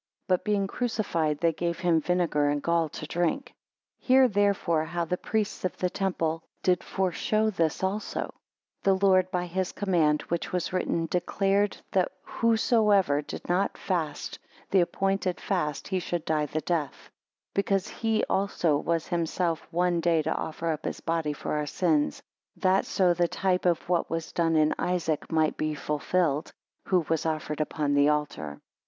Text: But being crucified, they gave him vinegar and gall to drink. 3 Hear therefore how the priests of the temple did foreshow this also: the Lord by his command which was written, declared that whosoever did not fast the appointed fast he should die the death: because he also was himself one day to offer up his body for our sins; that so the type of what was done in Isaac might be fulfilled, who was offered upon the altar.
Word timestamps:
But 0.27 0.43
being 0.43 0.65
crucified, 0.65 1.37
they 1.41 1.53
gave 1.53 1.79
him 1.81 2.01
vinegar 2.01 2.49
and 2.49 2.59
gall 2.59 2.89
to 2.89 3.05
drink. 3.05 3.53
3 3.99 4.07
Hear 4.07 4.27
therefore 4.27 4.83
how 4.83 5.05
the 5.05 5.15
priests 5.15 5.63
of 5.63 5.77
the 5.77 5.91
temple 5.91 6.41
did 6.63 6.79
foreshow 6.83 7.51
this 7.51 7.83
also: 7.83 8.33
the 8.81 8.95
Lord 8.95 9.29
by 9.29 9.45
his 9.45 9.71
command 9.71 10.23
which 10.23 10.51
was 10.51 10.73
written, 10.73 11.05
declared 11.05 11.77
that 11.91 12.11
whosoever 12.23 13.21
did 13.21 13.47
not 13.47 13.77
fast 13.77 14.39
the 14.71 14.79
appointed 14.81 15.39
fast 15.39 15.87
he 15.89 15.99
should 15.99 16.25
die 16.25 16.47
the 16.47 16.61
death: 16.61 17.11
because 17.53 17.87
he 17.87 18.23
also 18.27 18.77
was 18.77 19.05
himself 19.09 19.67
one 19.69 19.99
day 19.99 20.23
to 20.23 20.33
offer 20.33 20.71
up 20.71 20.83
his 20.83 20.99
body 21.01 21.31
for 21.33 21.53
our 21.53 21.67
sins; 21.67 22.23
that 22.55 22.87
so 22.87 23.13
the 23.13 23.27
type 23.27 23.67
of 23.67 23.87
what 23.87 24.09
was 24.09 24.31
done 24.31 24.55
in 24.55 24.73
Isaac 24.79 25.31
might 25.31 25.57
be 25.57 25.75
fulfilled, 25.75 26.51
who 26.87 27.05
was 27.07 27.23
offered 27.27 27.61
upon 27.61 27.93
the 27.93 28.09
altar. 28.09 28.59